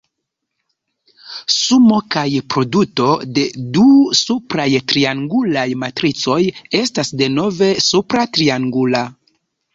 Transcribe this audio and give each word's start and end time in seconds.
Sumo 1.55 1.99
kaj 2.15 2.23
produto 2.53 3.09
de 3.35 3.43
du 3.75 3.85
supraj 4.21 4.67
triangulaj 4.93 5.67
matricoj 5.85 6.41
estas 6.81 7.15
denove 7.23 7.71
supra 7.91 8.27
triangula. 8.41 9.07